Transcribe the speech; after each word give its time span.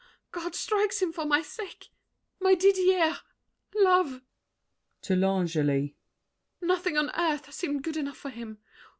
God 0.31 0.55
strikes 0.55 0.99
him 0.99 1.11
for 1.13 1.25
my 1.25 1.43
sake! 1.43 1.89
My 2.39 2.55
Didier! 2.55 3.17
love! 3.75 4.23
[To 5.03 5.15
L'Angely.] 5.15 5.93
Nothing 6.59 6.97
on 6.97 7.11
earth 7.15 7.53
seemed 7.53 7.83
good 7.83 7.97
enough 7.97 8.17
for 8.17 8.31
him! 8.31 8.57